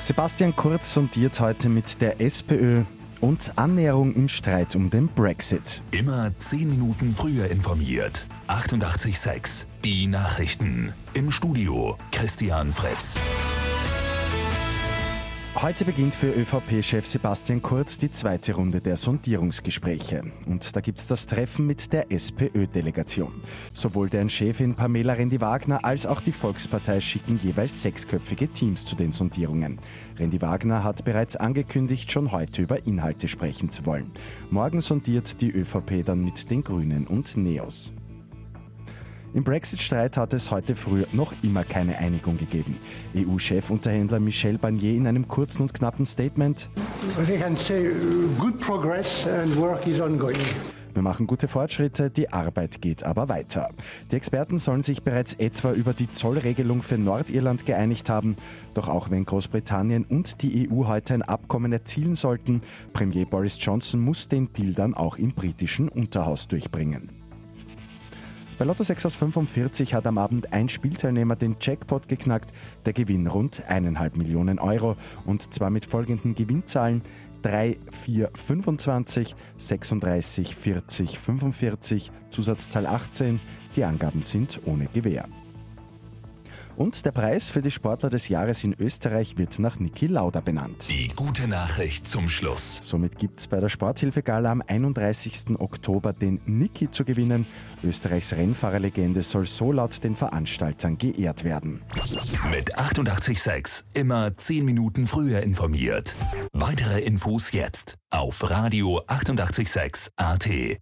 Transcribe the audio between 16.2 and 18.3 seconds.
ÖVP-Chef Sebastian Kurz die